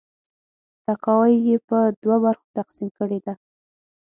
[0.85, 3.33] تاکاوی یې په دوه برخو تقسیم کړې ده.